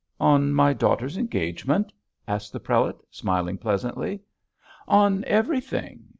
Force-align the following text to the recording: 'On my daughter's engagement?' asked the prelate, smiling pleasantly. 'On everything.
'On 0.19 0.51
my 0.51 0.73
daughter's 0.73 1.15
engagement?' 1.15 1.93
asked 2.27 2.53
the 2.53 2.59
prelate, 2.59 2.95
smiling 3.11 3.59
pleasantly. 3.59 4.21
'On 4.87 5.23
everything. 5.25 6.09